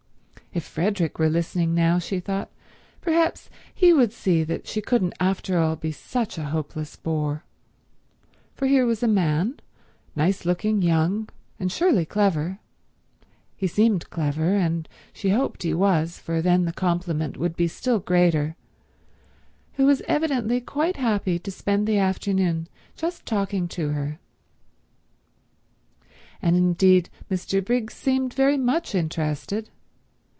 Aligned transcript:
If 0.53 0.65
Frederick 0.65 1.17
were 1.17 1.29
listening 1.29 1.73
now, 1.73 1.97
she 1.97 2.19
thought, 2.19 2.51
perhaps 2.99 3.49
he 3.73 3.93
would 3.93 4.11
see 4.11 4.43
that 4.43 4.67
she 4.67 4.81
couldn't 4.81 5.13
after 5.17 5.57
all 5.57 5.77
be 5.77 5.93
such 5.93 6.37
a 6.37 6.43
hopeless 6.51 6.93
bore; 6.97 7.45
for 8.53 8.67
here 8.67 8.85
was 8.85 9.01
a 9.01 9.07
man, 9.07 9.61
nice 10.13 10.43
looking, 10.43 10.81
young, 10.81 11.29
and 11.57 11.71
surely 11.71 12.05
clever—he 12.05 12.57
seemed 13.65 14.09
clever, 14.09 14.53
and 14.53 14.89
she 15.13 15.29
hoped 15.29 15.63
he 15.63 15.73
was, 15.73 16.19
for 16.19 16.41
then 16.41 16.65
the 16.65 16.73
compliment 16.73 17.37
would 17.37 17.55
be 17.55 17.69
still 17.69 17.99
greater—who 17.99 19.85
was 19.85 20.01
evidently 20.05 20.59
quite 20.59 20.97
happy 20.97 21.39
to 21.39 21.49
spend 21.49 21.87
the 21.87 21.97
afternoon 21.97 22.67
just 22.97 23.25
talking 23.25 23.69
to 23.69 23.91
her. 23.91 24.19
And 26.41 26.57
indeed 26.57 27.09
Mr. 27.31 27.63
Briggs 27.63 27.93
seemed 27.93 28.33
very 28.33 28.57
much 28.57 28.93
interested. 28.93 29.69